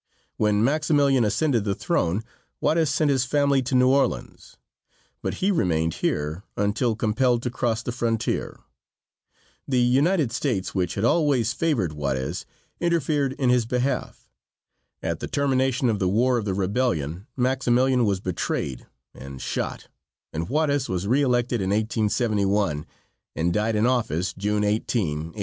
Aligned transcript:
When 0.37 0.63
Maximilian 0.63 1.23
ascended 1.23 1.63
the 1.63 1.75
throne, 1.75 2.23
Juarez 2.59 2.89
sent 2.89 3.11
his 3.11 3.23
family 3.23 3.61
to 3.61 3.75
New 3.75 3.89
Orleans, 3.89 4.57
but 5.21 5.35
he 5.45 5.51
remained 5.51 5.93
here 6.01 6.43
until 6.57 6.95
compelled 6.95 7.43
to 7.43 7.51
cross 7.51 7.83
the 7.83 7.91
frontier. 7.91 8.61
The 9.67 9.79
United 9.81 10.31
States, 10.31 10.73
which 10.73 10.95
had 10.95 11.03
always 11.03 11.53
favored 11.53 11.93
Juarez, 11.93 12.47
interfered 12.79 13.33
in 13.33 13.51
his 13.51 13.67
behalf. 13.67 14.27
At 15.03 15.19
the 15.19 15.27
termination 15.27 15.87
of 15.87 15.99
the 15.99 16.09
War 16.09 16.39
of 16.39 16.45
the 16.45 16.55
Rebellion 16.55 17.27
Maximilian 17.37 18.03
was 18.03 18.19
betrayed 18.19 18.87
and 19.13 19.39
shot, 19.39 19.87
and 20.33 20.49
Juarez 20.49 20.89
was 20.89 21.05
re 21.05 21.21
elected 21.21 21.61
in 21.61 21.69
1871, 21.69 22.87
and 23.35 23.53
died 23.53 23.75
in 23.75 23.85
office 23.85 24.33
June 24.33 24.63
18, 24.63 24.77
1872. 25.33 25.39